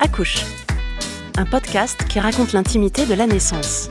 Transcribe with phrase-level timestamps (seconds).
[0.00, 0.44] Accouche,
[1.36, 3.90] un podcast qui raconte l'intimité de la naissance.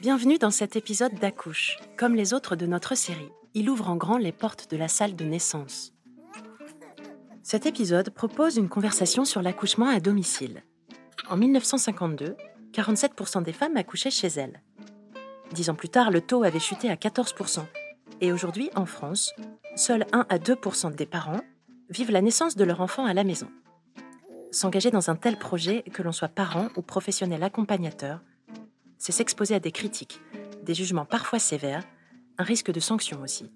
[0.00, 1.78] Bienvenue dans cet épisode d'Accouche.
[1.96, 5.16] Comme les autres de notre série, il ouvre en grand les portes de la salle
[5.16, 5.93] de naissance.
[7.44, 10.62] Cet épisode propose une conversation sur l'accouchement à domicile.
[11.28, 12.38] En 1952,
[12.72, 14.62] 47% des femmes accouchaient chez elles.
[15.52, 17.60] Dix ans plus tard, le taux avait chuté à 14%.
[18.22, 19.34] Et aujourd'hui, en France,
[19.76, 21.42] seuls 1 à 2% des parents
[21.90, 23.50] vivent la naissance de leur enfant à la maison.
[24.50, 28.20] S'engager dans un tel projet, que l'on soit parent ou professionnel accompagnateur,
[28.96, 30.22] c'est s'exposer à des critiques,
[30.62, 31.84] des jugements parfois sévères,
[32.38, 33.52] un risque de sanction aussi.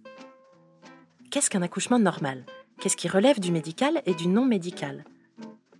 [1.30, 2.44] Qu'est-ce qu'un accouchement normal?
[2.80, 5.04] Qu'est-ce qui relève du médical et du non médical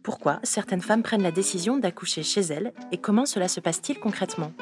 [0.03, 4.53] Pourquoi certaines femmes prennent la décision d'accoucher chez elles et comment cela se passe-t-il concrètement?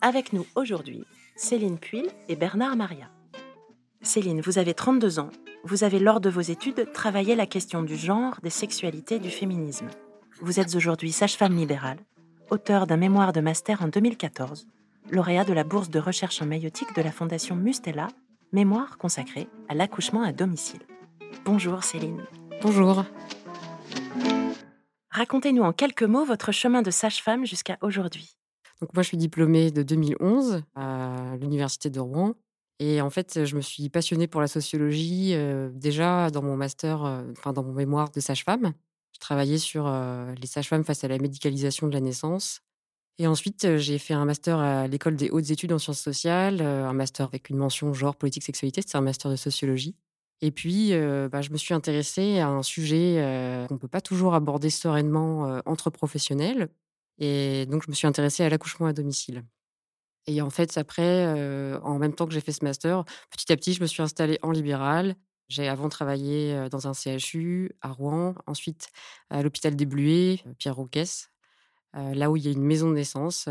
[0.00, 1.04] Avec nous aujourd'hui,
[1.36, 3.10] Céline Puil et Bernard Maria.
[4.02, 5.30] Céline, vous avez 32 ans.
[5.62, 9.88] Vous avez, lors de vos études, travaillé la question du genre, des sexualités, du féminisme.
[10.40, 11.98] Vous êtes aujourd'hui sage-femme libérale,
[12.50, 14.66] auteur d'un mémoire de master en 2014,
[15.10, 18.08] lauréat de la bourse de recherche en maïotique de la Fondation Mustela,
[18.52, 20.80] mémoire consacrée à l'accouchement à domicile.
[21.44, 22.22] Bonjour Céline.
[22.62, 23.04] Bonjour.
[25.10, 28.36] Racontez-nous en quelques mots votre chemin de sage-femme jusqu'à aujourd'hui.
[28.80, 32.34] Donc moi, je suis diplômée de 2011 à l'université de Rouen.
[32.78, 37.04] Et en fait, je me suis passionnée pour la sociologie euh, déjà dans mon master,
[37.04, 38.72] euh, enfin dans mon mémoire de sage-femme.
[39.12, 42.60] Je travaillais sur les sages-femmes face à la médicalisation de la naissance.
[43.18, 46.92] Et ensuite, j'ai fait un master à l'école des hautes études en sciences sociales, un
[46.92, 49.96] master avec une mention genre politique sexualité, c'est un master de sociologie.
[50.40, 50.92] Et puis,
[51.30, 55.60] bah, je me suis intéressée à un sujet qu'on ne peut pas toujours aborder sereinement
[55.66, 56.68] entre professionnels,
[57.18, 59.44] et donc, je me suis intéressée à l'accouchement à domicile.
[60.28, 61.26] Et en fait, après,
[61.82, 64.38] en même temps que j'ai fait ce master, petit à petit, je me suis installée
[64.42, 65.16] en libéral.
[65.48, 68.88] J'ai avant travaillé dans un CHU à Rouen, ensuite
[69.30, 71.30] à l'hôpital des Bluets, Pierre Rouquès,
[71.94, 73.48] là où il y a une maison de naissance,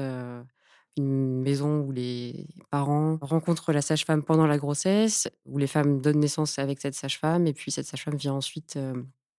[0.95, 6.19] une maison où les parents rencontrent la sage-femme pendant la grossesse, où les femmes donnent
[6.19, 8.77] naissance avec cette sage-femme, et puis cette sage-femme vient ensuite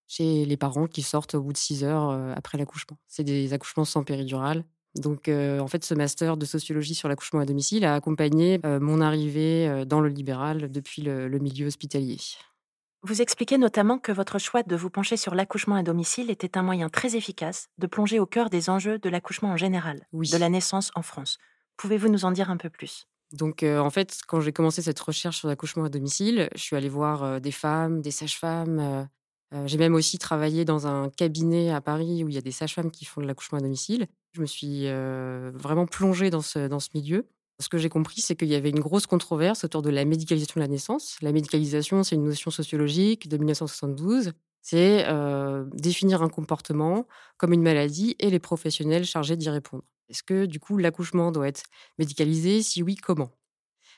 [0.07, 2.97] chez les parents qui sortent au bout de 6 heures après l'accouchement.
[3.07, 4.65] C'est des accouchements sans péridurale.
[4.95, 9.85] Donc, en fait, ce master de sociologie sur l'accouchement à domicile a accompagné mon arrivée
[9.85, 12.17] dans le libéral depuis le, milieu hospitalier.
[13.03, 16.63] Vous expliquez notamment que votre choix de vous pencher sur l'accouchement à domicile était un
[16.63, 20.49] moyen très efficace de plonger au cœur des enjeux de l'accouchement en général, de la
[20.49, 21.37] naissance en France.
[21.77, 23.07] Pouvez-vous nous en dire un peu plus?
[23.31, 26.89] Donc, en fait, quand j'ai commencé cette recherche sur l'accouchement à domicile, je suis allée
[26.89, 29.07] voir des femmes, des sages-femmes,
[29.65, 32.91] j'ai même aussi travaillé dans un cabinet à Paris où il y a des sages-femmes
[32.91, 34.07] qui font de l'accouchement à domicile.
[34.33, 37.27] Je me suis vraiment plongée dans ce, dans ce milieu.
[37.61, 40.53] Ce que j'ai compris, c'est qu'il y avait une grosse controverse autour de la médicalisation
[40.55, 41.17] de la naissance.
[41.21, 44.31] La médicalisation, c'est une notion sociologique de 1972.
[44.61, 45.05] C'est
[45.73, 47.07] définir un comportement
[47.37, 49.83] comme une maladie et les professionnels chargés d'y répondre.
[50.09, 51.63] Est-ce que, du coup, l'accouchement doit être
[51.97, 52.61] médicalisé?
[52.61, 53.31] Si oui, comment?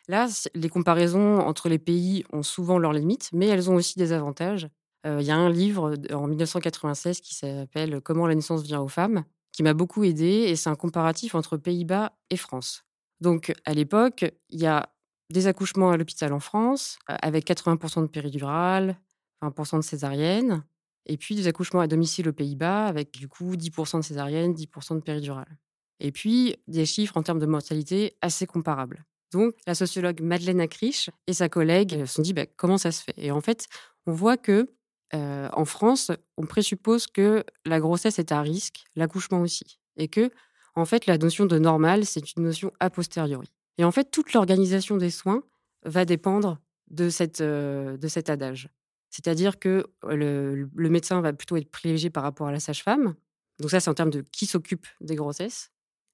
[0.08, 4.12] Là, les comparaisons entre les pays ont souvent leurs limites, mais elles ont aussi des
[4.12, 4.68] avantages.
[5.04, 9.24] Il y a un livre en 1996 qui s'appelle Comment la naissance vient aux femmes,
[9.52, 12.84] qui m'a beaucoup aidé, et c'est un comparatif entre Pays-Bas et France.
[13.20, 14.90] Donc, à l'époque, il y a
[15.32, 18.98] des accouchements à l'hôpital en France, avec 80% de péridurale,
[19.42, 20.64] 20% de césarienne,
[21.06, 24.96] et puis des accouchements à domicile aux Pays-Bas, avec du coup 10% de césarienne, 10%
[24.96, 25.58] de péridurale.
[26.00, 29.06] Et puis, des chiffres en termes de mortalité assez comparables.
[29.32, 33.04] Donc, la sociologue Madeleine Acriche et sa collègue se sont dit bah, comment ça se
[33.04, 33.14] fait?
[33.18, 33.68] Et en fait,
[34.06, 34.70] on voit que
[35.14, 40.32] en France, on présuppose que la grossesse est à risque, l'accouchement aussi, et que,
[40.76, 43.52] en fait, la notion de normal, c'est une notion a posteriori.
[43.78, 45.44] Et en fait, toute l'organisation des soins
[45.84, 46.60] va dépendre
[46.90, 48.70] de, cette, de cet adage.
[49.12, 53.16] C'est-à-dire que le, médecin va plutôt être privilégié par rapport à la sage-femme.
[53.60, 55.72] Donc ça, c'est en termes de qui s'occupe des grossesses.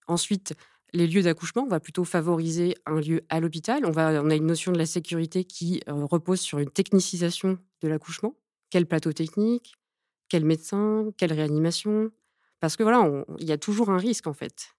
[0.07, 0.55] Ensuite,
[0.93, 3.85] les lieux d'accouchement, on va plutôt favoriser un lieu à l'hôpital.
[3.85, 8.35] On, on a une notion de la sécurité qui repose sur une technicisation de l'accouchement.
[8.69, 9.75] Quel plateau technique
[10.29, 12.11] Quel médecin Quelle réanimation?
[12.59, 14.75] Parce que voilà, il y a toujours un risque en fait.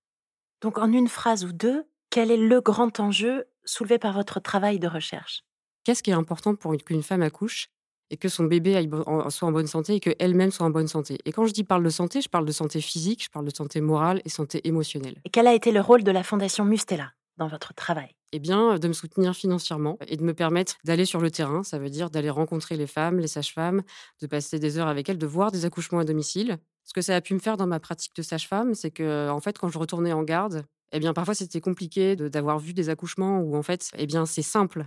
[0.60, 4.78] Donc en une phrase ou deux, quel est le grand enjeu soulevé par votre travail
[4.78, 5.44] de recherche?
[5.84, 7.68] Qu'est-ce qui est important pour qu'une femme accouche
[8.10, 8.88] et que son bébé
[9.30, 11.18] soit en bonne santé et qu'elle-même soit en bonne santé?
[11.24, 13.54] Et quand je dis parle de santé, je parle de santé physique, je parle de
[13.54, 15.20] santé morale et santé émotionnelle.
[15.24, 17.12] Et quel a été le rôle de la Fondation Mustela?
[17.38, 18.14] Dans votre travail?
[18.32, 21.62] Eh bien, de me soutenir financièrement et de me permettre d'aller sur le terrain.
[21.62, 23.82] Ça veut dire d'aller rencontrer les femmes, les sages-femmes,
[24.20, 26.58] de passer des heures avec elles, de voir des accouchements à domicile.
[26.84, 29.40] Ce que ça a pu me faire dans ma pratique de sage-femme, c'est que, en
[29.40, 33.40] fait, quand je retournais en garde, eh bien, parfois c'était compliqué d'avoir vu des accouchements
[33.40, 34.86] où, en fait, eh bien, c'est simple.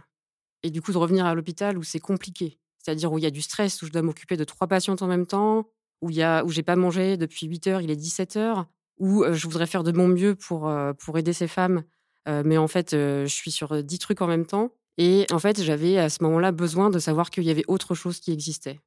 [0.61, 2.59] Et du coup, de revenir à l'hôpital où c'est compliqué.
[2.77, 5.07] C'est-à-dire où il y a du stress, où je dois m'occuper de trois patientes en
[5.07, 5.67] même temps,
[6.01, 8.67] où où j'ai pas mangé depuis 8 heures, il est 17 heures,
[8.97, 11.83] où je voudrais faire de mon mieux pour, pour aider ces femmes,
[12.27, 14.71] mais en fait, je suis sur 10 trucs en même temps.
[14.97, 18.19] Et en fait, j'avais à ce moment-là besoin de savoir qu'il y avait autre chose
[18.19, 18.79] qui existait.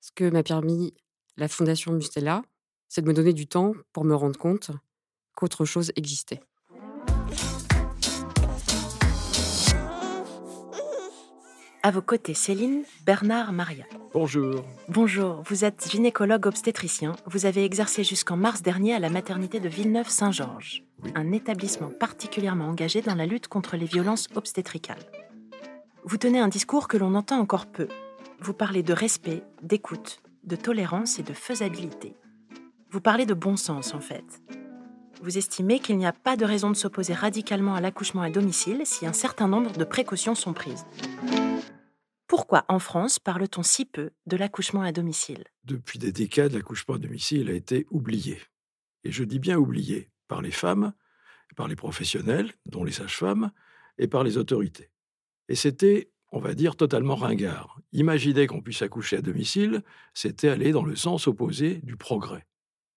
[0.00, 0.94] Ce que m'a permis
[1.36, 2.42] la Fondation Mustela,
[2.88, 4.70] c'est de me donner du temps pour me rendre compte
[5.34, 6.40] qu'autre chose existait.
[11.86, 13.84] À vos côtés, Céline, Bernard, Maria.
[14.12, 14.64] Bonjour.
[14.88, 17.14] Bonjour, vous êtes gynécologue obstétricien.
[17.26, 20.82] Vous avez exercé jusqu'en mars dernier à la maternité de Villeneuve-Saint-Georges,
[21.14, 24.98] un établissement particulièrement engagé dans la lutte contre les violences obstétricales.
[26.02, 27.86] Vous tenez un discours que l'on entend encore peu.
[28.40, 32.16] Vous parlez de respect, d'écoute, de tolérance et de faisabilité.
[32.90, 34.24] Vous parlez de bon sens, en fait.
[35.22, 38.80] Vous estimez qu'il n'y a pas de raison de s'opposer radicalement à l'accouchement à domicile
[38.82, 40.84] si un certain nombre de précautions sont prises.
[42.26, 45.44] Pourquoi en France parle-t-on si peu de l'accouchement à domicile?
[45.62, 48.40] Depuis des décades, l'accouchement à domicile a été oublié.
[49.04, 50.92] Et je dis bien oublié par les femmes,
[51.54, 53.52] par les professionnels, dont les sages-femmes,
[53.98, 54.90] et par les autorités.
[55.48, 57.80] Et c'était, on va dire, totalement ringard.
[57.92, 62.44] Imaginer qu'on puisse accoucher à domicile, c'était aller dans le sens opposé du progrès.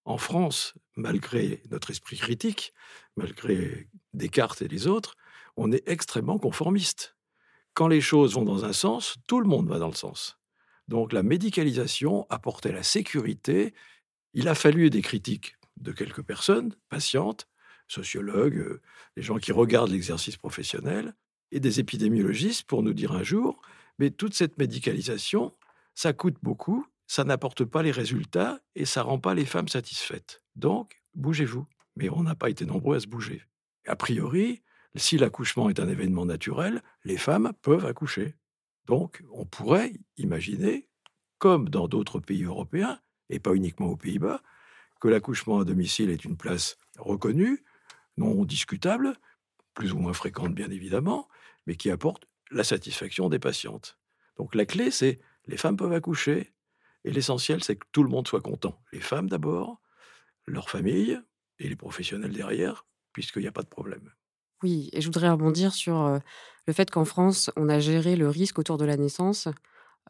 [0.06, 2.74] En France, malgré notre esprit critique,
[3.16, 5.16] malgré Descartes et les autres,
[5.56, 7.16] on est extrêmement conformiste
[7.80, 10.38] quand les choses vont dans un sens, tout le monde va dans le sens.
[10.90, 13.74] Donc la médicalisation apportait la sécurité.
[14.34, 17.48] Il a fallu des critiques de quelques personnes, patientes,
[17.88, 18.82] sociologues, euh,
[19.16, 21.16] des gens qui regardent l'exercice professionnel,
[21.54, 23.62] et des épidémiologistes pour nous dire un jour,
[23.98, 25.56] mais toute cette médicalisation,
[25.96, 30.44] ça coûte beaucoup, ça n'apporte pas les résultats et ça rend pas les femmes satisfaites.
[30.58, 31.66] Donc, bougez-vous.
[31.96, 33.42] Mais on n'a pas été nombreux à se bouger.
[33.88, 34.64] A priori,
[34.96, 38.36] si l'accouchement est un événement naturel, les femmes peuvent accoucher.
[38.86, 40.88] Donc, on pourrait imaginer,
[41.38, 43.00] comme dans d'autres pays européens,
[43.30, 44.42] et pas uniquement aux Pays-Bas,
[45.00, 47.64] que l'accouchement à domicile est une place reconnue,
[48.18, 49.16] non discutable,
[49.74, 51.30] plus ou moins fréquente bien évidemment,
[51.68, 53.98] mais qui apporte la satisfaction des patientes.
[54.38, 56.54] Donc la clé, c'est les femmes peuvent accoucher,
[57.06, 58.82] et l'essentiel, c'est que tout le monde soit content.
[58.92, 59.82] Les femmes d'abord,
[60.46, 61.20] leurs familles
[61.60, 64.12] et les professionnels derrière, puisqu'il n'y a pas de problème.
[64.64, 66.20] Oui, et je voudrais rebondir sur
[66.68, 69.48] le fait qu'en France, on a géré le risque autour de la naissance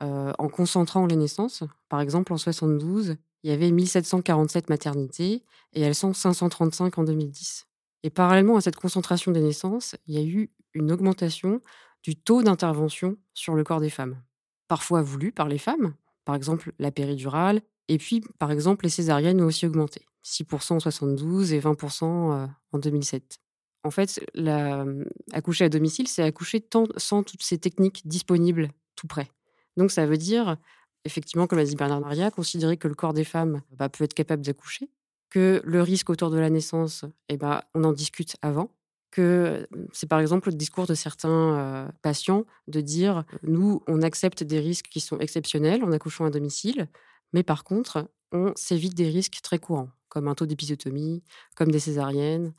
[0.02, 1.64] en concentrant les naissances.
[1.88, 5.44] Par exemple, en 72, il y avait 1747 maternités
[5.74, 7.68] et elles sont 535 en 2010.
[8.04, 11.62] Et parallèlement à cette concentration des naissances, il y a eu une augmentation
[12.02, 14.22] du taux d'intervention sur le corps des femmes.
[14.68, 15.94] Parfois voulu par les femmes,
[16.26, 20.80] par exemple la péridurale, et puis par exemple les césariennes ont aussi augmenté, 6% en
[20.80, 23.40] 72 et 20% en 2007.
[23.84, 26.66] En fait, mmh, accoucher à domicile, c'est accoucher
[26.98, 29.30] sans toutes ces techniques disponibles tout près.
[29.78, 30.58] Donc, ça veut dire,
[31.06, 34.14] effectivement, comme l'a dit Bernard Maria, considérer que le corps des femmes bah, peut être
[34.14, 34.90] capable d'accoucher,
[35.30, 38.70] que le risque autour de la naissance, eh ben, on en discute avant,
[39.12, 44.44] que mmh, c'est par exemple le discours de certains patients de dire nous, on accepte
[44.44, 46.90] des risques qui sont exceptionnels en accouchant à domicile,
[47.32, 51.24] mais par contre, on s'évite des risques très courants comme un taux d'épisiotomie,
[51.56, 52.54] comme des césariennes,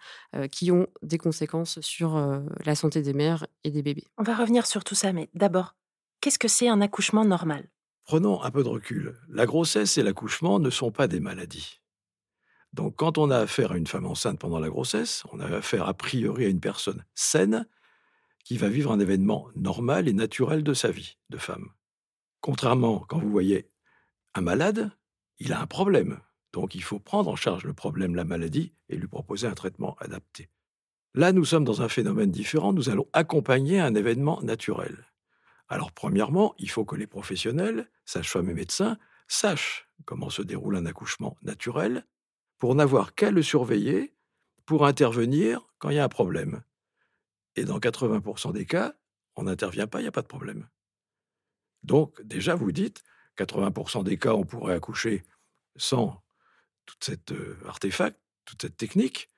[0.51, 4.07] qui ont des conséquences sur la santé des mères et des bébés.
[4.17, 5.75] On va revenir sur tout ça, mais d'abord,
[6.21, 7.69] qu'est-ce que c'est un accouchement normal?
[8.05, 9.17] Prenons un peu de recul.
[9.29, 11.81] La grossesse et l'accouchement ne sont pas des maladies.
[12.73, 15.89] Donc quand on a affaire à une femme enceinte pendant la grossesse, on a affaire
[15.89, 17.67] a priori à une personne saine
[18.45, 21.69] qui va vivre un événement normal et naturel de sa vie de femme.
[22.41, 23.71] Contrairement, quand vous voyez
[24.35, 24.93] un malade,
[25.39, 26.21] il a un problème.
[26.53, 29.97] Donc il faut prendre en charge le problème, la maladie, et lui proposer un traitement
[30.01, 30.49] adapté.
[31.15, 35.07] Là, nous sommes dans un phénomène différent, nous allons accompagner un événement naturel.
[35.69, 40.87] Alors premièrement, il faut que les professionnels, sages-femmes et médecins, sachent comment se déroule un
[40.87, 42.05] accouchement naturel
[42.59, 44.15] pour n'avoir qu'à le surveiller,
[44.67, 46.63] pour intervenir quand il y a un problème.
[47.57, 48.95] Et dans 80% des cas,
[49.37, 50.69] on n'intervient pas, il n'y a pas de problème.
[51.83, 53.03] Donc déjà, vous dites,
[53.39, 55.25] 80% des cas, on pourrait accoucher
[55.77, 56.23] sans
[56.91, 57.35] tout cet
[57.67, 59.29] artefact, toute cette technique.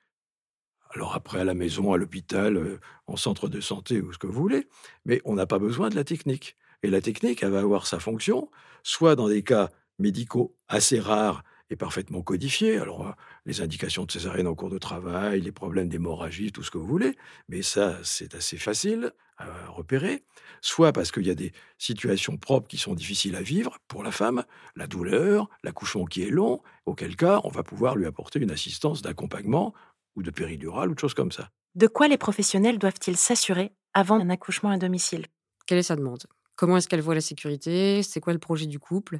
[0.91, 4.41] Alors après, à la maison, à l'hôpital, en centre de santé ou ce que vous
[4.41, 4.67] voulez,
[5.05, 6.55] mais on n'a pas besoin de la technique.
[6.83, 8.49] Et la technique, elle va avoir sa fonction,
[8.83, 11.43] soit dans des cas médicaux assez rares
[11.75, 12.77] parfaitement codifiés.
[12.77, 13.11] Alors, euh,
[13.45, 16.87] les indications de césarienne en cours de travail, les problèmes d'hémorragie, tout ce que vous
[16.87, 17.15] voulez,
[17.47, 20.23] mais ça, c'est assez facile à repérer.
[20.61, 24.11] Soit parce qu'il y a des situations propres qui sont difficiles à vivre pour la
[24.11, 24.43] femme,
[24.75, 29.01] la douleur, l'accouchement qui est long, auquel cas, on va pouvoir lui apporter une assistance
[29.01, 29.73] d'accompagnement
[30.15, 31.49] ou de péridurale ou de choses comme ça.
[31.75, 35.25] De quoi les professionnels doivent-ils s'assurer avant un accouchement à domicile?
[35.65, 36.23] Quelle est sa demande?
[36.55, 38.03] Comment est-ce qu'elle voit la sécurité?
[38.03, 39.19] C'est quoi le projet du couple?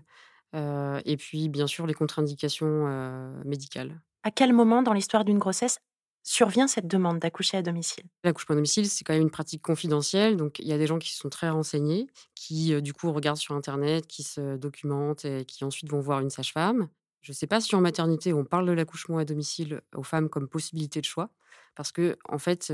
[0.55, 4.01] Euh, Et puis, bien sûr, les contre-indications euh, médicales.
[4.23, 5.79] À quel moment dans l'histoire d'une grossesse
[6.23, 8.05] survient cette demande d'accoucher à domicile?
[8.23, 10.37] L'accouchement à domicile, c'est quand même une pratique confidentielle.
[10.37, 13.37] Donc, il y a des gens qui sont très renseignés, qui, euh, du coup, regardent
[13.37, 16.87] sur Internet, qui se documentent et qui ensuite vont voir une sage-femme.
[17.21, 20.29] Je ne sais pas si en maternité, on parle de l'accouchement à domicile aux femmes
[20.29, 21.29] comme possibilité de choix,
[21.73, 22.71] parce que, en fait,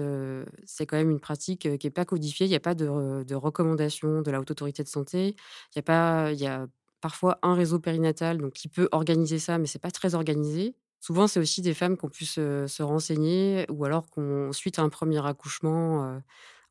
[0.65, 2.48] c'est quand même une pratique qui n'est pas codifiée.
[2.48, 5.36] Il n'y a pas de, de recommandation de la Haute Autorité de Santé.
[5.74, 6.67] Il y a, pas, il y a
[7.01, 10.75] parfois un réseau périnatal donc, qui peut organiser ça, mais ce n'est pas très organisé.
[11.00, 14.82] Souvent, c'est aussi des femmes qui ont pu se, renseigner ou alors qu'on, suite à
[14.82, 16.20] un premier accouchement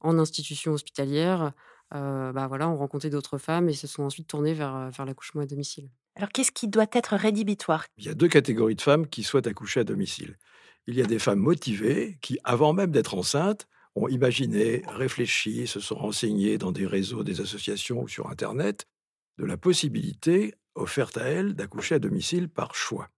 [0.00, 1.52] en institution hospitalière,
[1.92, 5.46] bah voilà, ont rencontré d'autres femmes et se sont ensuite tournées vers, vers l'accouchement à
[5.46, 5.88] domicile.
[6.18, 7.86] Alors, qu'est-ce qui doit être rédhibitoire?
[7.96, 10.36] Il y a deux catégories de femmes qui souhaitent accoucher à domicile.
[10.88, 15.78] Il y a des femmes motivées qui, avant même d'être enceintes, ont imaginé, réfléchi, se
[15.78, 18.86] sont renseignées dans des réseaux, des associations ou sur Internet
[19.38, 23.10] de la possibilité offerte à elles d'accoucher à domicile par choix.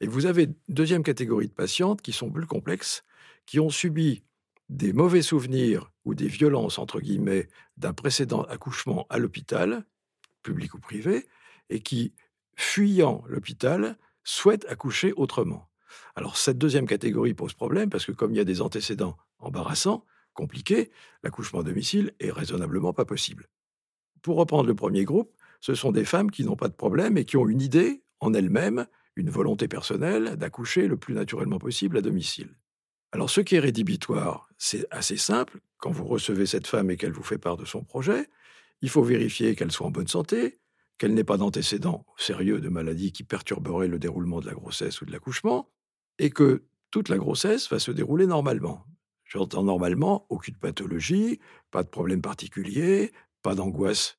[0.00, 3.04] Et vous avez deuxième catégorie de patientes qui sont plus complexes,
[3.46, 4.22] qui ont subi
[4.68, 9.84] des mauvais souvenirs ou des violences, entre guillemets, d'un précédent accouchement à l'hôpital,
[10.42, 11.26] public ou privé,
[11.70, 12.12] et qui
[12.54, 15.68] fuyant l'hôpital, souhaitent accoucher autrement.
[16.14, 20.04] Alors cette deuxième catégorie pose problème parce que comme il y a des antécédents embarrassants,
[20.34, 20.90] compliqués,
[21.22, 23.48] l'accouchement à domicile est raisonnablement pas possible.
[24.22, 27.24] Pour reprendre le premier groupe, ce sont des femmes qui n'ont pas de problème et
[27.24, 28.86] qui ont une idée en elles-mêmes,
[29.16, 32.56] une volonté personnelle d'accoucher le plus naturellement possible à domicile.
[33.12, 35.60] Alors ce qui est rédhibitoire, c'est assez simple.
[35.78, 38.28] Quand vous recevez cette femme et qu'elle vous fait part de son projet,
[38.82, 40.60] il faut vérifier qu'elle soit en bonne santé,
[40.98, 45.06] qu'elle n'ait pas d'antécédents sérieux de maladies qui perturberaient le déroulement de la grossesse ou
[45.06, 45.70] de l'accouchement,
[46.18, 48.84] et que toute la grossesse va se dérouler normalement.
[49.24, 51.38] J'entends normalement aucune pathologie,
[51.70, 53.12] pas de problème particulier,
[53.42, 54.17] pas d'angoisse.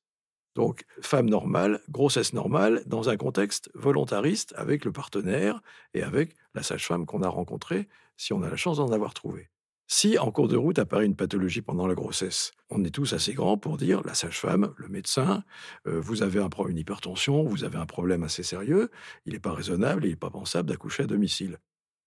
[0.54, 5.60] Donc, femme normale, grossesse normale, dans un contexte volontariste avec le partenaire
[5.94, 9.48] et avec la sage-femme qu'on a rencontrée, si on a la chance d'en avoir trouvé.
[9.86, 13.34] Si en cours de route apparaît une pathologie pendant la grossesse, on est tous assez
[13.34, 15.42] grands pour dire la sage-femme, le médecin,
[15.88, 18.90] euh, vous avez un problème, une hypertension, vous avez un problème assez sérieux,
[19.26, 21.58] il n'est pas raisonnable, il n'est pas pensable d'accoucher à domicile.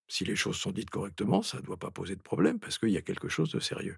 [0.08, 2.90] Si les choses sont dites correctement, ça ne doit pas poser de problème parce qu'il
[2.90, 3.98] y a quelque chose de sérieux.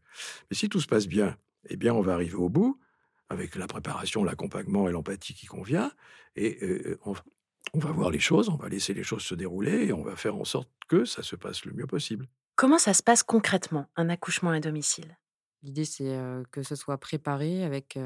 [0.50, 1.38] Mais si tout se passe bien,
[1.70, 2.80] eh bien, on va arriver au bout
[3.30, 5.92] avec la préparation, l'accompagnement et l'empathie qui convient,
[6.36, 7.14] et euh, on,
[7.74, 10.16] on va voir les choses, on va laisser les choses se dérouler et on va
[10.16, 12.28] faire en sorte que ça se passe le mieux possible.
[12.56, 15.18] Comment ça se passe concrètement, un accouchement à domicile?
[15.64, 16.18] L'idée, c'est
[16.52, 17.98] que ce soit préparé avec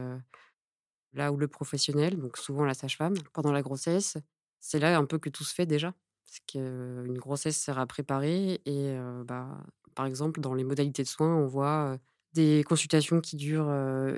[1.13, 4.17] là où le professionnel, donc souvent la sage-femme, pendant la grossesse.
[4.59, 5.93] C'est là un peu que tout se fait déjà.
[6.23, 8.61] Parce qu'une grossesse sert à préparer.
[8.65, 11.97] Et bah, par exemple, dans les modalités de soins, on voit
[12.33, 13.69] des consultations qui durent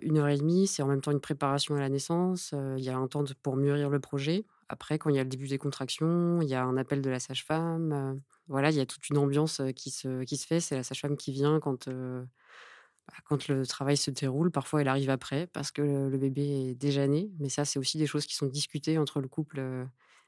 [0.01, 0.67] une heure et demie.
[0.67, 2.53] C'est en même temps une préparation à la naissance.
[2.77, 4.45] Il y a un temps pour mûrir le projet.
[4.69, 7.09] Après, quand il y a le début des contractions, il y a un appel de
[7.09, 8.21] la sage-femme.
[8.47, 10.59] voilà, il y a toute une ambiance qui se, qui se fait.
[10.59, 14.51] C'est la sage-femme qui vient quand, bah, quand le travail se déroule.
[14.51, 17.31] Parfois, elle arrive après parce que le, bébé est déjà né.
[17.39, 19.61] Mais ça, c'est aussi des choses qui sont discutées entre le couple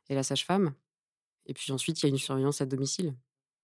[0.09, 0.73] et la sage-femme.
[1.45, 3.15] Et puis ensuite, il y a une surveillance à domicile.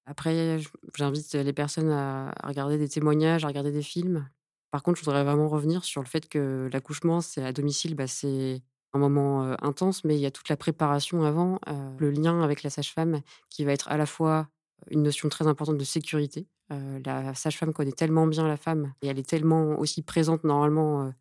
[0.09, 0.57] Après,
[0.95, 4.27] j'invite les personnes à regarder des témoignages, à regarder des films.
[4.71, 8.07] Par contre, je voudrais vraiment revenir sur le fait que l'accouchement, c'est à domicile, bah,
[8.07, 8.63] c'est
[8.93, 11.59] un moment intense, mais il y a toute la préparation avant,
[11.99, 14.47] le lien avec la sage-femme qui va être à la fois
[14.89, 16.47] une notion très importante de sécurité.
[16.69, 21.13] la sage-femme connaît tellement bien la femme et elle est tellement aussi présente normalement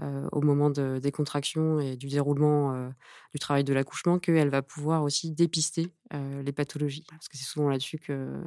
[0.00, 2.90] au moment des contractions et du déroulement
[3.32, 7.04] du travail de l'accouchement qu'elle va pouvoir aussi dépister les pathologies.
[7.10, 8.42] Parce que c'est souvent là-dessus que,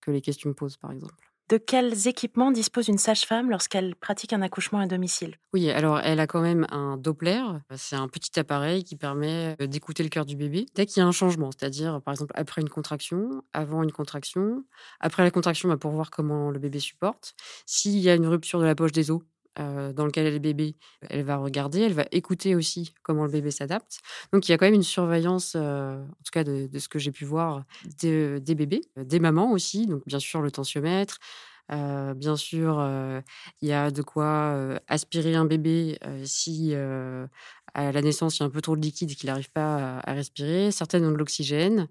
[0.00, 1.14] que les questions posent, par exemple.
[1.50, 5.34] De quels équipements dispose une sage-femme lorsqu'elle pratique un accouchement à domicile?
[5.52, 7.42] Oui, alors elle a quand même un Doppler.
[7.74, 11.02] C'est un petit appareil qui permet euh, d'écouter le cœur du bébé dès qu'il y
[11.02, 14.64] a un changement, c'est-à-dire par exemple après une contraction, avant une contraction,
[15.00, 17.34] après la contraction bah, pour voir comment le bébé supporte.
[17.66, 19.20] S'il y a une rupture de la poche des os,
[19.56, 20.76] dans lequel est le bébé,
[21.08, 24.00] elle va regarder, elle va écouter aussi comment le bébé s'adapte.
[24.32, 27.12] Donc il y a quand même une surveillance, en tout cas de, ce que j'ai
[27.12, 27.64] pu voir,
[28.00, 31.18] des bébés, des mamans aussi, donc bien sûr le tensiomètre,
[31.68, 32.80] bien sûr,
[33.60, 36.74] il y a de quoi aspirer un bébé si
[37.74, 40.00] à la naissance il y a un peu trop de liquide et qu'il n'arrive pas
[40.00, 40.70] à, respirer.
[40.70, 41.88] Certaines ont de l'oxygène.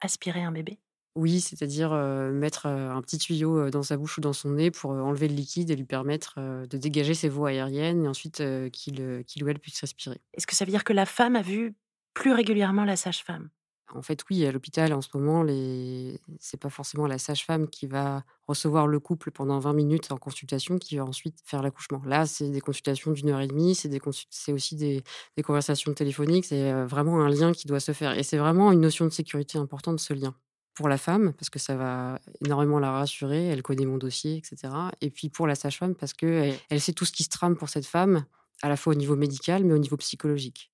[0.00, 0.78] Aspirer un bébé?
[1.16, 1.92] Oui, c'est-à-dire
[2.32, 5.70] mettre un petit tuyau dans sa bouche ou dans son nez pour enlever le liquide
[5.70, 9.80] et lui permettre de dégager ses voies aériennes et ensuite qu'il qu'il ou elle puisse
[9.80, 10.20] respirer.
[10.34, 11.74] Est-ce que ça veut dire que la femme a vu
[12.12, 13.48] plus régulièrement la sage-femme?
[13.94, 16.20] En fait, oui, à l'hôpital, en ce moment, les...
[16.40, 20.78] c'est pas forcément la sage-femme qui va recevoir le couple pendant 20 minutes en consultation
[20.78, 22.02] qui va ensuite faire l'accouchement.
[22.04, 25.04] Là, c'est des consultations d'une heure et demie, c'est, des c'est aussi des...
[25.36, 28.18] des, conversations téléphoniques, c'est vraiment un lien qui doit se faire.
[28.18, 30.34] Et c'est vraiment une notion de sécurité importante, ce lien.
[30.76, 34.72] Pour la femme, parce que ça va énormément la rassurer, elle connaît mon dossier, etc.
[35.00, 37.70] Et puis pour la sage-femme, parce qu'elle elle sait tout ce qui se trame pour
[37.70, 38.26] cette femme,
[38.62, 40.70] à la fois au niveau médical, mais au niveau psychologique.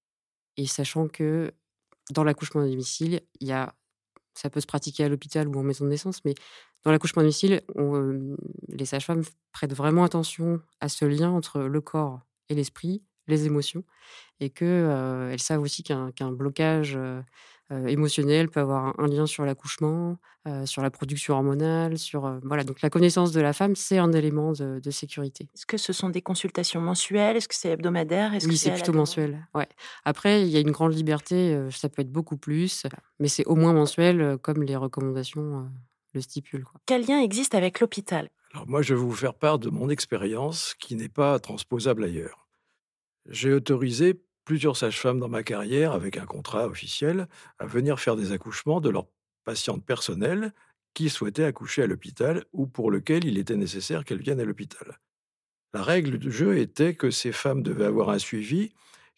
[0.57, 1.53] Et sachant que
[2.11, 3.75] dans l'accouchement à domicile, il y a,
[4.35, 6.35] ça peut se pratiquer à l'hôpital ou en maison de naissance, mais
[6.85, 7.63] dans l'accouchement à domicile,
[8.69, 13.85] les sages-femmes prêtent vraiment attention à ce lien entre le corps et l'esprit, les émotions,
[14.41, 17.23] et qu'elles savent aussi qu'un blocage euh,
[17.71, 22.65] émotionnel peut avoir un, lien sur l'accouchement, euh, sur la production hormonale, sur euh, voilà.
[22.65, 25.49] Donc la connaissance de la femme, c'est un élément de, sécurité.
[25.55, 27.37] Est-ce que ce sont des consultations mensuelles?
[27.37, 28.33] Est-ce que c'est hebdomadaire?
[28.45, 29.47] Oui, c'est plutôt mensuel.
[29.55, 29.69] Ouais.
[30.05, 31.59] Après, il y a une grande liberté.
[31.71, 32.85] ça peut être beaucoup plus,
[33.21, 35.71] mais c'est au moins mensuel, comme les recommandations
[36.13, 36.65] le stipulent.
[36.65, 36.81] Quoi.
[36.87, 38.29] Quel lien existe avec l'hôpital?
[38.53, 42.49] Alors moi, je vais vous faire part de mon expérience qui n'est pas transposable ailleurs.
[43.29, 48.33] J'ai autorisé plusieurs sages-femmes dans ma carrière, avec un contrat officiel, à venir faire des
[48.33, 49.07] accouchements de leurs
[49.45, 50.53] patientes personnelles
[50.95, 54.99] qui souhaitaient accoucher à l'hôpital ou pour lequel il était nécessaire qu'elles viennent à l'hôpital.
[55.75, 58.73] La règle du jeu était que ces femmes devaient avoir un suivi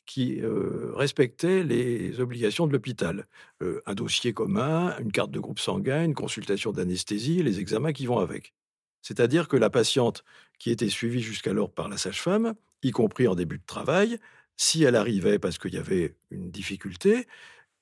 [0.06, 3.26] qui euh, respectait les obligations de l'hôpital.
[3.62, 8.06] Euh, un dossier commun, une carte de groupe sanguin, une consultation d'anesthésie, les examens qui
[8.06, 8.54] vont avec.
[9.02, 10.24] C'est-à-dire que la patiente
[10.58, 14.18] qui était suivie jusqu'alors par la sage-femme, y compris en début de travail,
[14.56, 17.26] si elle arrivait parce qu'il y avait une difficulté,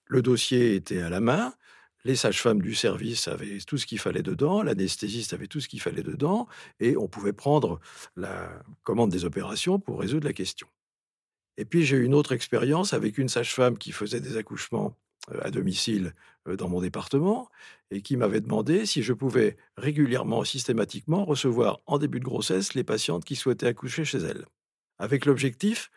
[0.06, 1.54] le dossier était à la main,
[2.04, 5.80] les sages-femmes du service avaient tout ce qu'il fallait dedans, l'anesthésiste avait tout ce qu'il
[5.80, 6.48] fallait dedans,
[6.80, 7.80] et on pouvait prendre
[8.16, 8.50] la
[8.82, 10.66] commande des opérations pour résoudre la question.
[11.56, 14.96] Et puis j'ai eu une autre expérience avec une sage-femme qui faisait des accouchements
[15.30, 16.12] euh, à domicile
[16.48, 17.48] euh, dans mon département
[17.90, 22.84] et qui m'avait demandé si je pouvais régulièrement, systématiquement recevoir en début de grossesse les
[22.84, 24.46] patientes qui souhaitaient accoucher chez elle.
[24.98, 25.90] Avec l'objectif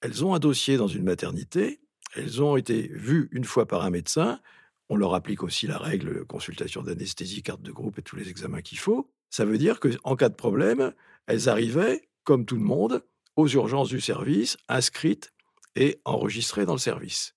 [0.00, 1.80] elles ont un dossier dans une maternité,
[2.14, 4.40] elles ont été vues une fois par un médecin,
[4.88, 8.62] on leur applique aussi la règle consultation d'anesthésie, carte de groupe et tous les examens
[8.62, 9.10] qu'il faut.
[9.30, 10.94] Ça veut dire qu'en cas de problème,
[11.26, 13.04] elles arrivaient, comme tout le monde,
[13.36, 15.32] aux urgences du service, inscrites
[15.76, 17.34] et enregistrées dans le service.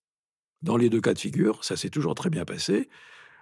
[0.62, 2.90] Dans les deux cas de figure, ça s'est toujours très bien passé.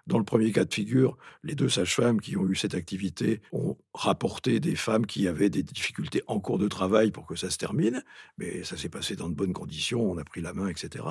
[0.09, 3.77] Dans le premier cas de figure, les deux sages-femmes qui ont eu cette activité ont
[3.93, 7.59] rapporté des femmes qui avaient des difficultés en cours de travail pour que ça se
[7.59, 8.03] termine,
[8.39, 11.05] mais ça s'est passé dans de bonnes conditions, on a pris la main, etc.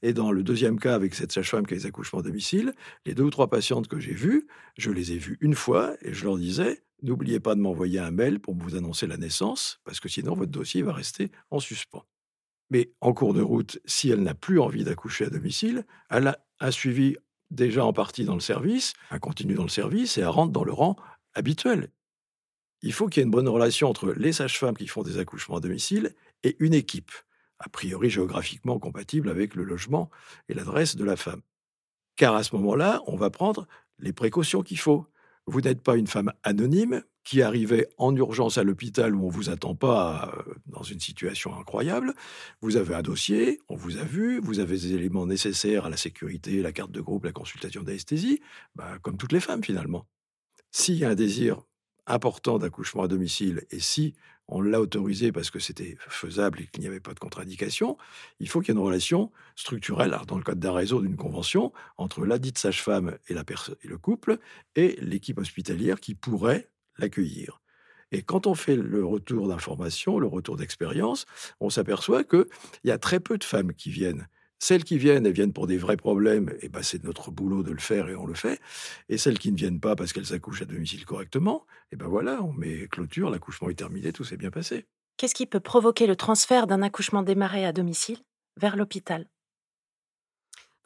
[0.00, 2.72] Et dans le deuxième cas, avec cette sage-femme qui a les accouchements à domicile,
[3.04, 4.46] les deux ou trois patientes que j'ai vues,
[4.78, 8.10] je les ai vues une fois et je leur disais, n'oubliez pas de m'envoyer un
[8.10, 12.06] mail pour vous annoncer la naissance, parce que sinon votre dossier va rester en suspens.
[12.70, 16.38] Mais en cours de route, si elle n'a plus envie d'accoucher à domicile, elle a
[16.60, 17.16] un suivi
[17.50, 20.72] déjà en partie dans le service, continue dans le service et elle rentre dans le
[20.72, 20.96] rang
[21.34, 21.90] habituel.
[22.82, 25.56] Il faut qu'il y ait une bonne relation entre les sages-femmes qui font des accouchements
[25.56, 27.12] à domicile et une équipe,
[27.58, 30.10] a priori géographiquement compatible avec le logement
[30.48, 31.42] et l'adresse de la femme.
[32.16, 33.66] Car à ce moment-là, on va prendre
[33.98, 35.06] les précautions qu'il faut.
[35.50, 39.32] Vous n'êtes pas une femme anonyme qui arrivait en urgence à l'hôpital où on ne
[39.32, 42.14] vous attend pas euh, dans une situation incroyable.
[42.60, 45.96] Vous avez un dossier, on vous a vu, vous avez les éléments nécessaires à la
[45.96, 48.40] sécurité, la carte de groupe, la consultation d'anesthésie,
[48.76, 50.06] bah, comme toutes les femmes finalement.
[50.70, 51.60] S'il y a un désir
[52.06, 54.14] important d'accouchement à domicile et si
[54.50, 57.96] on l'a autorisé parce que c'était faisable et qu'il n'y avait pas de contre-indication,
[58.40, 61.72] il faut qu'il y ait une relation structurelle, dans le cadre d'un réseau, d'une convention,
[61.96, 64.38] entre la dite sage-femme et, et le couple
[64.76, 67.60] et l'équipe hospitalière qui pourrait l'accueillir.
[68.12, 71.26] Et quand on fait le retour d'information, le retour d'expérience,
[71.60, 72.46] on s'aperçoit qu'il
[72.84, 74.26] y a très peu de femmes qui viennent.
[74.60, 77.72] Celles qui viennent, elles viennent pour des vrais problèmes, et ben c'est notre boulot de
[77.72, 78.60] le faire et on le fait.
[79.08, 82.42] Et celles qui ne viennent pas parce qu'elles accouchent à domicile correctement, et ben voilà,
[82.44, 84.86] on met clôture, l'accouchement est terminé, tout s'est bien passé.
[85.18, 88.18] Qu'est-ce qui peut provoquer le transfert d'un accouchement démarré à domicile
[88.56, 89.30] vers l'hôpital?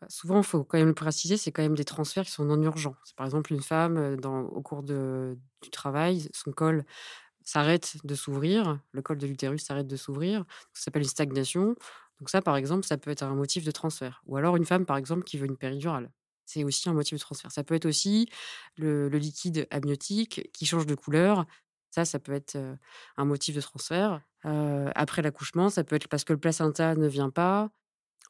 [0.00, 2.44] Bah, souvent, il faut quand même le préciser, c'est quand même des transferts qui sont
[2.44, 2.96] non urgents.
[3.04, 6.84] C'est par exemple une femme, dans, au cours de, du travail, son col
[7.44, 11.76] s'arrête de s'ouvrir, le col de l'utérus s'arrête de s'ouvrir, ça s'appelle une stagnation.
[12.24, 14.22] Donc ça, par exemple, ça peut être un motif de transfert.
[14.24, 16.10] Ou alors une femme, par exemple, qui veut une péridurale.
[16.46, 17.52] c'est aussi un motif de transfert.
[17.52, 18.30] Ça peut être aussi
[18.78, 21.44] le, liquide amniotique qui change de couleur.
[21.90, 22.56] Ça, ça peut être
[23.18, 24.22] un motif de transfert.
[24.42, 27.68] après l'accouchement, ça peut être parce que le placenta ne vient pas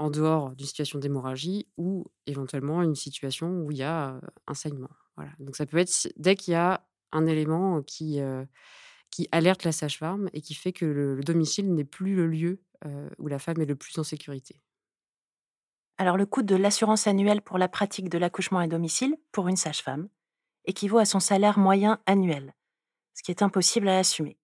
[0.00, 4.90] en dehors d'une situation d'hémorragie ou éventuellement une situation où il y a un saignement.
[5.14, 5.30] Voilà.
[5.38, 8.20] Donc ça peut être dès qu'il y a un élément qui,
[9.14, 12.60] qui alerte la sage-femme et qui fait que le, domicile n'est plus le lieu
[13.18, 14.60] où la femme est le plus en sécurité.
[15.98, 19.56] Alors le coût de l'assurance annuelle pour la pratique de l'accouchement à domicile pour une
[19.56, 20.08] sage-femme
[20.64, 22.54] équivaut à son salaire moyen annuel,
[23.14, 24.36] ce qui est impossible à assumer.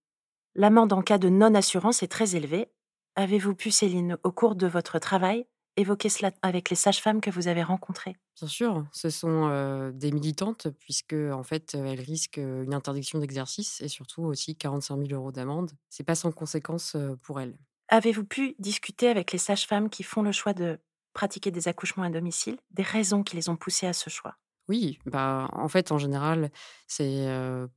[0.55, 2.71] L'amende en cas de non-assurance est très élevée.
[3.17, 5.47] Avez-vous pu, Céline, au cours de votre travail,
[5.81, 8.17] évoquer cela avec les sages-femmes que vous avez rencontrées?
[8.37, 13.89] Bien sûr, ce sont des militantes puisque en fait elles risquent une interdiction d'exercice et
[13.89, 15.73] surtout aussi 45 000 euros d'amende.
[15.91, 17.59] C'est pas sans conséquence pour elles.
[17.89, 20.79] Avez-vous pu discuter avec les sages-femmes qui font le choix de
[21.13, 24.39] pratiquer des accouchements à domicile, des raisons qui les ont poussées à ce choix?
[24.69, 26.51] Oui, bah, en fait, en général,
[26.87, 27.27] c'est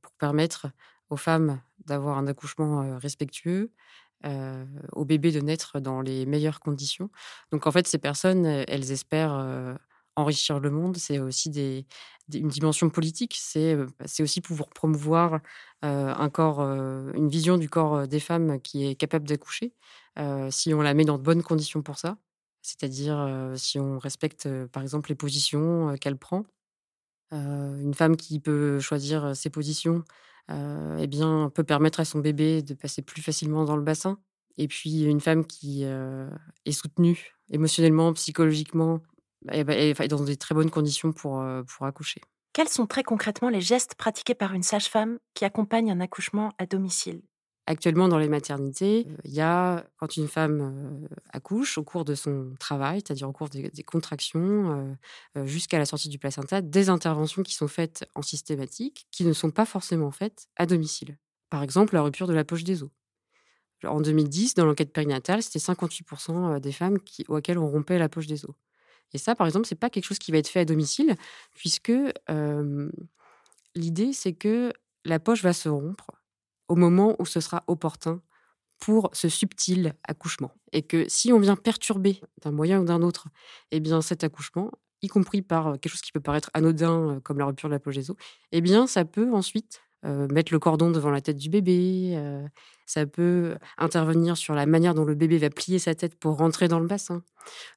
[0.00, 0.68] pour permettre
[1.10, 3.72] aux femmes d'avoir un accouchement respectueux,
[4.92, 7.10] aux bébés de naître dans les meilleures conditions.
[7.52, 9.76] Donc, en fait, ces personnes, elles espèrent
[10.16, 10.96] enrichir le monde.
[10.96, 11.50] C'est aussi
[12.32, 13.36] une dimension politique.
[13.38, 13.76] C'est
[14.20, 15.40] aussi pouvoir promouvoir
[15.82, 19.74] une vision du corps des femmes qui est capable d'accoucher,
[20.50, 22.16] si on la met dans de bonnes conditions pour ça.
[22.62, 26.44] C'est-à-dire si on respecte, par exemple, les positions qu'elle prend.
[27.32, 30.04] une femme qui peut choisir ses positions,
[30.50, 34.18] eh bien, peut permettre à son bébé de passer plus facilement dans le bassin.
[34.56, 39.00] Et puis, une femme qui est soutenue émotionnellement, psychologiquement,
[39.52, 42.20] eh ben, est dans des très bonnes conditions pour, pour accoucher.
[42.52, 46.66] Quels sont très concrètement les gestes pratiqués par une sage-femme qui accompagne un accouchement à
[46.66, 47.22] domicile?
[47.66, 52.54] Actuellement, dans les maternités, il y a, quand une femme accouche, au cours de son
[52.60, 54.96] travail, c'est-à-dire au cours des, contractions,
[55.44, 59.50] jusqu'à la sortie du placenta, des interventions qui sont faites en systématique, qui ne sont
[59.50, 61.16] pas forcément faites à domicile.
[61.48, 62.90] Par exemple, la rupture de la poche des os.
[63.82, 66.98] En 2010, dans l'enquête périnatale, c'était 58% des femmes
[67.28, 68.54] auxquelles on rompait la poche des os.
[69.14, 71.16] Et ça, par exemple, c'est pas quelque chose qui va être fait à domicile,
[71.54, 71.92] puisque
[73.74, 74.70] l'idée, c'est que
[75.06, 76.10] la poche va se rompre
[76.68, 78.20] au moment où ce sera opportun
[78.78, 80.52] pour ce subtil accouchement.
[80.72, 83.28] Et que si on vient perturber d'un moyen ou d'un autre
[83.70, 84.70] eh bien, cet accouchement,
[85.02, 87.96] y compris par quelque chose qui peut paraître anodin comme la rupture de la poche
[87.96, 88.16] des os,
[88.52, 89.80] eh bien, ça peut ensuite
[90.30, 92.18] mettre le cordon devant la tête du bébé,
[92.86, 96.68] ça peut intervenir sur la manière dont le bébé va plier sa tête pour rentrer
[96.68, 97.22] dans le bassin.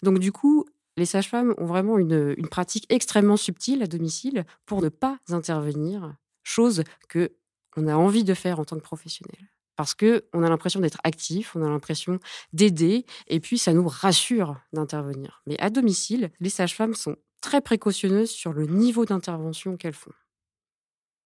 [0.03, 0.65] Donc du coup,
[0.97, 6.15] les sages-femmes ont vraiment une, une, pratique extrêmement subtile à domicile pour ne pas intervenir,
[6.43, 7.31] chose que
[7.77, 9.39] on a envie de faire en tant que professionnel.
[9.77, 12.19] Parce que on a l'impression d'être actif, on a l'impression
[12.51, 15.41] d'aider, et puis ça nous rassure d'intervenir.
[15.45, 20.11] Mais à domicile, les sages-femmes sont très précautionneuses sur le niveau d'intervention qu'elles font.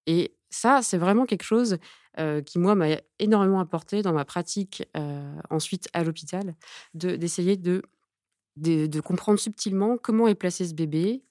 [0.05, 1.77] Et ça, c'est vraiment quelque chose
[2.19, 6.55] euh, qui, moi, m'a énormément apporté dans ma pratique euh, ensuite à l'hôpital,
[6.93, 7.81] d'essayer de,
[8.99, 11.23] comprendre subtilement comment est placé ce bébé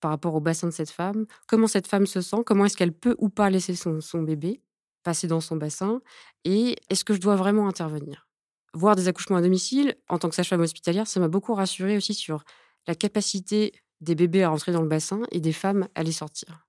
[0.00, 2.92] par rapport au bassin de cette femme, comment cette femme se sent, comment est-ce qu'elle
[2.92, 4.60] peut ou pas laisser son bébé,
[5.06, 6.02] passer dans son bassin
[6.42, 8.28] et est-ce que je dois vraiment intervenir?
[8.74, 12.12] Voir des accouchements à domicile, en tant que sage-femme hospitalière, ça m'a beaucoup rassurée aussi
[12.12, 12.42] sur
[12.88, 16.66] la capacité des bébés à rentrer dans le bassin et des femmes à les sortir.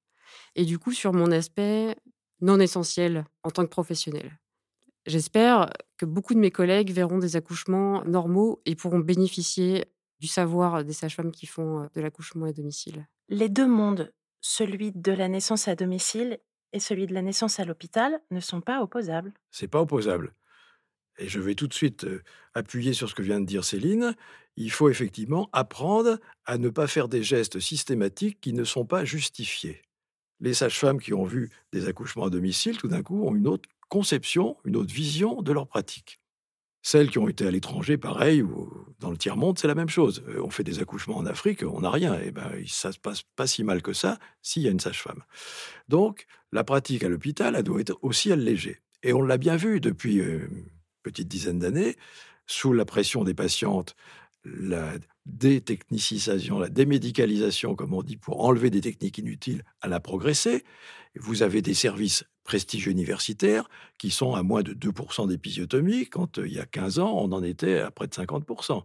[0.56, 1.96] Et du coup, sur mon aspect
[2.40, 4.38] non essentiel en tant que professionnelle.
[5.08, 9.86] J'espère que beaucoup de mes collègues verront des accouchements normaux et pourront bénéficier
[10.20, 13.08] du savoir des sages-femmes qui font euh, de l'accouchement à domicile.
[13.30, 16.40] Les deux mondes, celui de la naissance à domicile
[16.74, 19.34] et celui de la naissance à l'hôpital ne sont pas opposables.
[19.52, 20.34] C'est pas opposable.
[21.20, 22.06] Et je vais tout de suite
[22.54, 24.16] appuyer sur ce que vient de dire Céline.
[24.56, 29.04] Il faut effectivement apprendre à ne pas faire des gestes systématiques qui ne sont pas
[29.06, 29.82] justifiés.
[30.40, 33.68] Les sages-femmes qui ont vu des accouchements à domicile, tout d'un coup, ont une autre
[33.90, 36.20] conception, une autre vision de leur pratique.
[36.90, 40.24] Celles qui ont été à l'étranger, pareil, ou dans le tiers-monde, c'est la même chose.
[40.30, 42.18] Euh, on fait des accouchements en Afrique, on n'a rien.
[42.22, 45.22] Et ben, ça se passe pas si mal que ça s'il y a une sage-femme.
[45.90, 48.80] Donc, la pratique à l'hôpital, elle doit être aussi allégée.
[49.04, 50.64] Et on l'a bien vu depuis euh, une
[51.04, 51.98] petite dizaine d'années,
[52.46, 53.98] sous la pression des patientes,
[54.60, 54.94] la
[55.26, 60.64] détechnicisation, la démédicalisation, comme on dit, pour enlever des techniques inutiles, elle a progressé.
[61.16, 66.48] Vous avez des services prestigieux universitaires qui sont à moins de 2% d'épisiotomie, quand euh,
[66.48, 68.84] il y a 15 ans, on en était à près de 50%.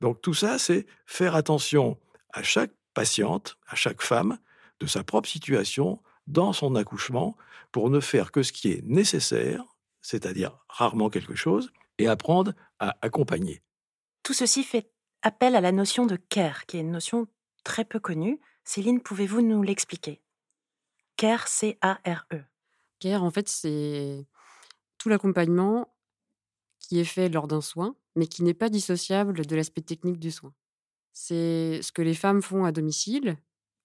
[0.00, 1.98] Donc tout ça, c'est faire attention
[2.32, 4.38] à chaque patiente, à chaque femme,
[4.80, 7.36] de sa propre situation dans son accouchement,
[7.70, 9.64] pour ne faire que ce qui est nécessaire,
[10.00, 13.62] c'est-à-dire rarement quelque chose, et apprendre à accompagner.
[14.30, 17.26] Tout ceci fait appel à la notion de care, qui est une notion
[17.64, 20.22] très peu connue, Céline, pouvez-vous nous l'expliquer?
[21.16, 22.40] CARE, C-A-R-E.
[23.00, 24.28] CARE, en fait, c'est
[24.98, 25.92] tout l'accompagnement
[26.78, 30.30] qui est fait lors d'un soin, mais qui n'est pas dissociable de l'aspect technique du
[30.30, 30.54] soin.
[31.12, 33.36] C'est ce que les femmes font à domicile,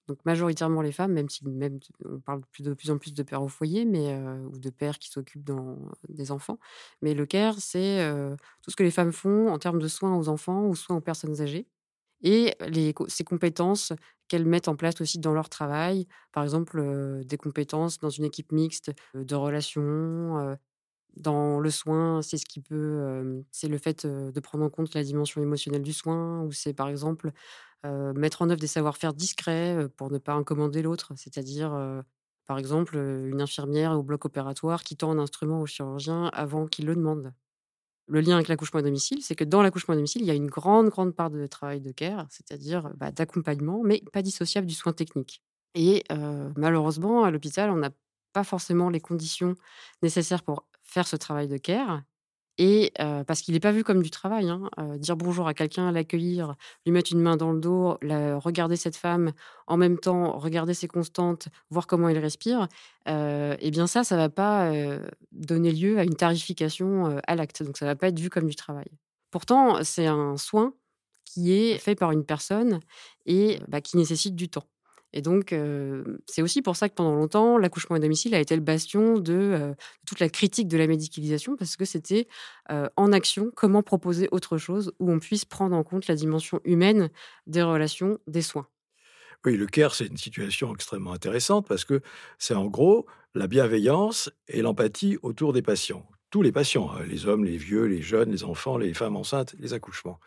[0.08, 3.41] donc majoritairement les femmes, même si même on parle de plus en plus de pères
[3.44, 4.15] au foyer, mais
[4.52, 5.50] ou de pères qui s'occupent
[6.10, 6.60] des enfants.
[7.02, 8.08] Mais le care, c'est
[8.62, 11.02] tout ce que les femmes font en termes de soins aux enfants ou soins aux
[11.02, 11.68] personnes âgées,
[12.22, 13.94] et les, ces compétences
[14.28, 16.08] qu'elles mettent en place aussi dans leur travail.
[16.32, 20.58] Par exemple, des compétences dans une équipe mixte de relations.
[21.18, 25.04] dans le soin, c'est ce qui peut, c'est le fait de prendre en compte la
[25.04, 27.32] dimension émotionnelle du soin, ou c'est par exemple
[28.15, 32.04] mettre en œuvre des savoir-faire discrets pour ne pas incommander l'autre, c'est-à-dire
[32.45, 36.86] par exemple une infirmière au bloc opératoire qui tend un instrument au chirurgien avant qu'il
[36.86, 37.34] le demande.
[38.08, 40.36] Le lien avec l'accouchement à domicile, c'est que dans l'accouchement à domicile, il y a
[40.36, 44.76] une grande, grande part de travail de care, c'est-à-dire bah, d'accompagnement, mais pas dissociable du
[44.76, 45.41] soin technique.
[45.74, 46.04] Et
[46.56, 47.89] malheureusement, à l'hôpital, on n'a
[48.34, 49.56] pas forcément les conditions
[50.04, 52.04] nécessaires pour faire ce travail de care.
[52.58, 52.94] Et
[53.28, 56.94] parce qu'il n'est pas vu comme du travail, hein, dire bonjour à quelqu'un, l'accueillir, lui
[56.94, 59.34] mettre une main dans le dos, regarder cette femme,
[59.68, 62.68] en même temps regarder ses constantes, voir comment elle respire,
[63.08, 64.72] eh bien ça, ça va pas
[65.34, 67.62] donner lieu à une tarification à l'acte.
[67.62, 68.88] Donc ça va pas être vu comme du travail.
[69.32, 70.74] Pourtant, c'est un soin
[71.26, 72.80] qui est fait par une personne
[73.26, 74.63] et bah, qui nécessite du temps.
[75.15, 75.56] Et donc,
[76.28, 79.73] c'est aussi pour ça que pendant longtemps, l'accouchement à domicile a été le bastion de
[80.06, 82.28] toute la critique de la médicalisation, parce que c'était
[82.69, 87.10] en action comment proposer autre chose où on puisse prendre en compte la dimension humaine
[87.47, 88.67] des relations, des soins.
[89.45, 92.01] Oui, le CARE, c'est une situation extrêmement intéressante parce que
[92.39, 96.06] c'est en gros la bienveillance et l'empathie autour des patients.
[96.32, 99.56] Tous les patients, hein, les hommes, les vieux, les jeunes, les enfants, les femmes enceintes,
[99.60, 100.19] les accouchements.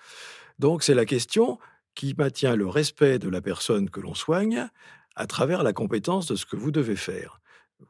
[0.59, 1.59] Donc c'est la question
[1.99, 4.69] qui maintient le respect de la personne que l'on soigne
[5.17, 7.41] à travers la compétence de ce que vous devez faire.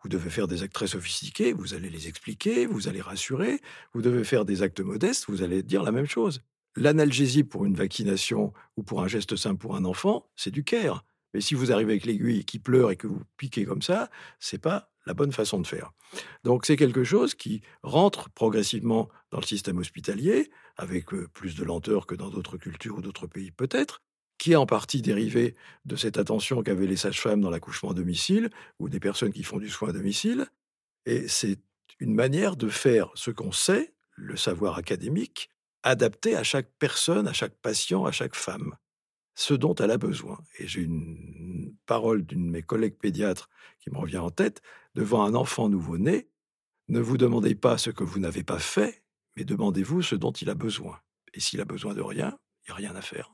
[0.03, 3.61] Vous devez faire des actes très sophistiqués, vous allez les expliquer, vous allez rassurer.
[3.93, 6.41] Vous devez faire des actes modestes, vous allez dire la même chose.
[6.75, 11.05] L'analgésie pour une vaccination ou pour un geste simple pour un enfant, c'est du care.
[11.35, 14.11] Mais si vous arrivez avec l'aiguille qui pleure et que vous piquez comme ça,
[14.41, 15.93] c'est pas la bonne façon de faire.
[16.45, 21.65] Donc c'est quelque chose qui rentre progressivement dans le système hospitalier, avec euh, plus de
[21.65, 24.03] lenteur que dans d'autres cultures ou d'autres pays peut-être,
[24.39, 28.51] qui est en partie dérivé de cette attention qu'avaient les sages-femmes dans l'accouchement à domicile
[28.79, 30.47] ou des personnes qui font du soin à domicile.
[31.07, 31.59] Et c'est
[31.99, 35.51] une manière de faire ce qu'on sait, le savoir académique,
[35.83, 38.77] adapté à chaque personne, à chaque patient, à chaque femme
[39.39, 40.41] ce dont elle a besoin.
[40.59, 43.49] Et j'ai une parole d'une de mes collègues pédiatres
[43.79, 44.63] qui me revient en tête.
[44.97, 46.29] Devant un enfant nouveau-né,
[46.89, 49.05] ne vous demandez pas ce que vous n'avez pas fait,
[49.37, 50.99] mais demandez-vous ce dont il a besoin.
[51.35, 53.33] Et s'il a besoin de rien, il n'y a rien à faire,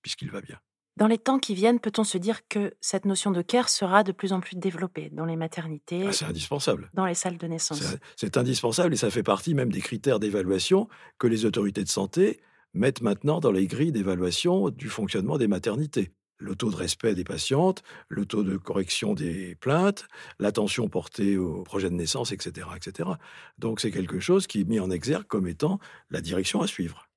[0.00, 0.58] puisqu'il va bien.
[0.96, 4.12] Dans les temps qui viennent, peut-on se dire que cette notion de care sera de
[4.12, 6.90] plus en plus développée dans les maternités ah, C'est indispensable.
[6.94, 7.82] Dans les salles de naissance?
[8.16, 10.88] C'est indispensable et ça fait partie même des critères d'évaluation
[11.18, 12.40] que les autorités de santé
[12.78, 16.12] mettent maintenant dans les grilles d'évaluation du fonctionnement des maternités.
[16.38, 20.06] Le taux de respect des patientes, le taux de correction des plaintes,
[20.38, 22.68] l'attention portée au projet de naissance, etc.
[22.76, 23.10] etc.
[23.58, 27.08] Donc c'est quelque chose qui est mis en exergue comme étant la direction à suivre.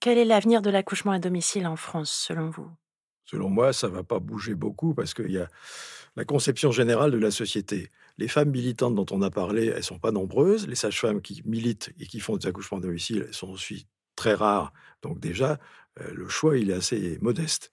[0.00, 2.70] Quel est l'avenir de l'accouchement à domicile en France, selon vous?
[3.26, 5.48] Selon moi, ça ne va pas bouger beaucoup parce qu'il y a
[6.14, 7.90] la conception générale de la société.
[8.16, 10.66] Les femmes militantes dont on a parlé, elles sont pas nombreuses.
[10.66, 14.34] Les sages-femmes qui militent et qui font des accouchements à domicile, elles sont aussi très
[14.34, 14.72] rare.
[15.02, 15.58] Donc déjà,
[16.00, 17.70] euh, le choix, il est assez modeste.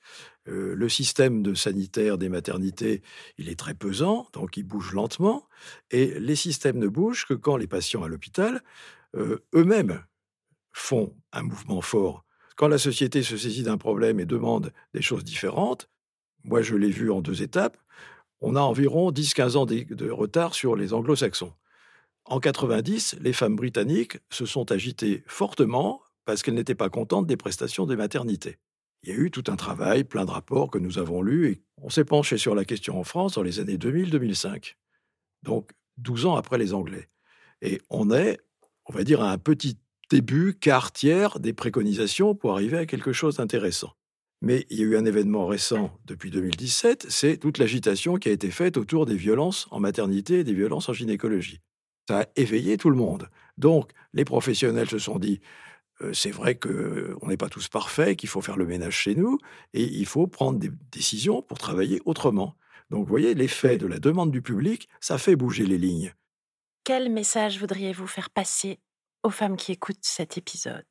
[0.48, 3.02] Euh, le système de sanitaire des maternités,
[3.38, 5.48] il est très pesant, donc il bouge lentement.
[5.92, 8.62] Et les systèmes ne bougent que quand les patients à l'hôpital
[9.16, 10.04] euh, eux-mêmes
[10.72, 12.26] font un mouvement fort.
[12.56, 15.90] Quand la société se saisit d'un problème et demande des choses différentes,
[16.44, 17.78] moi je l'ai vu en deux étapes,
[18.42, 21.54] on a environ 10-15 ans de retard sur les anglo-saxons.
[22.26, 27.38] En 90, les femmes britanniques se sont agitées fortement parce qu'elle n'était pas contente des
[27.38, 28.58] prestations des maternités.
[29.04, 31.62] Il y a eu tout un travail, plein de rapports que nous avons lus, et
[31.78, 34.76] on s'est penché sur la question en France dans les années 2000-2005.
[35.44, 37.10] Donc, 12 ans après les Anglais.
[37.62, 38.40] Et on est,
[38.86, 39.78] on va dire, à un petit
[40.10, 43.94] début, quart tiers des préconisations pour arriver à quelque chose d'intéressant.
[44.42, 48.34] Mais il y a eu un événement récent depuis 2017, c'est toute l'agitation qui a
[48.34, 51.62] été faite autour des violences en maternité et des violences en gynécologie.
[52.10, 53.30] Ça a éveillé tout le monde.
[53.58, 55.40] Donc, les professionnels se sont dit,
[56.12, 59.38] c'est vrai qu'on n'est pas tous parfaits, qu'il faut faire le ménage chez nous,
[59.74, 62.56] et il faut prendre des décisions pour travailler autrement.
[62.90, 66.14] Donc, vous voyez, l'effet de la demande du public, ça fait bouger les lignes.
[66.84, 68.80] Quel message voudriez-vous faire passer
[69.24, 70.86] aux femmes qui écoutent cet épisode?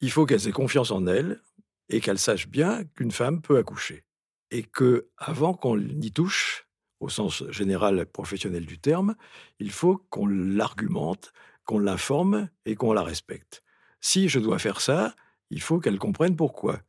[0.00, 1.40] Il faut qu'elles aient confiance en elles
[1.88, 4.04] et qu'elles sachent bien qu'une femme peut accoucher.
[4.50, 6.66] et que avant qu'on y touche,
[7.00, 9.14] au sens général professionnel du terme,
[9.58, 11.32] il faut qu'on l'argumente,
[11.64, 13.62] qu'on l'informe et qu'on la respecte.
[14.00, 15.14] Si je dois faire ça,
[15.50, 16.80] il faut qu'elle comprenne pourquoi.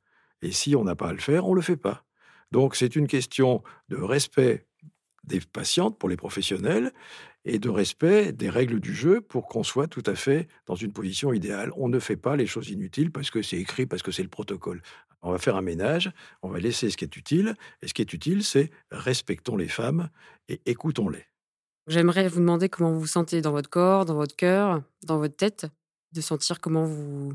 [0.41, 2.06] Et si on n'a pas à le faire, on ne le fait pas.
[2.52, 4.65] Donc c'est une question de respect
[5.24, 6.91] des patientes pour les professionnels
[7.45, 10.93] et de respect des règles du jeu pour qu'on soit tout à fait dans une
[10.93, 11.71] position idéale.
[11.76, 14.30] On ne fait pas les choses inutiles parce que c'est écrit, parce que c'est le
[14.30, 14.82] protocole.
[15.21, 18.02] On va faire un ménage, on va laisser ce qui est utile, et ce qui
[18.02, 20.10] est utile, c'est respectons les femmes
[20.50, 21.26] et écoutons-les.
[21.88, 25.36] J'aimerais vous demander comment vous vous sentez dans votre corps, dans votre cœur, dans votre
[25.36, 25.67] tête,
[26.13, 27.34] de sentir comment vous,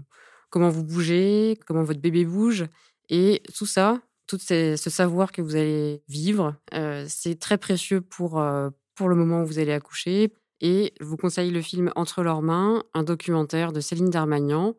[0.51, 2.67] comment vous bougez, comment votre bébé bouge.
[3.09, 8.41] Et tout ça, tout ce savoir que vous allez vivre, euh, c'est très précieux pour,
[8.41, 10.33] euh, pour le moment où vous allez accoucher.
[10.61, 14.75] Et je vous conseille le film Entre leurs mains, un documentaire de Céline Darmagnan,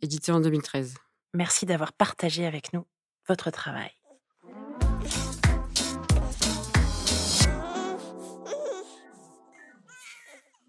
[0.00, 0.94] édité en 2013.
[1.34, 2.84] Merci d'avoir partagé avec nous
[3.28, 3.90] votre travail.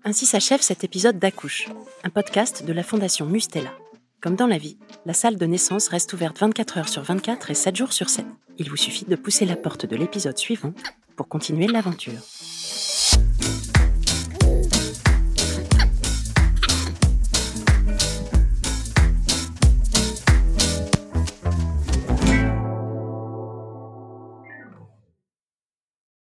[0.06, 1.70] Ainsi s'achève cet épisode d'Accouche,
[2.04, 3.72] un podcast de la Fondation Mustela.
[4.20, 7.54] Comme dans la vie, la salle de naissance reste ouverte 24 heures sur 24 et
[7.54, 8.26] 7 jours sur 7.
[8.58, 10.74] Il vous suffit de pousser la porte de l'épisode suivant
[11.16, 12.20] pour continuer l'aventure.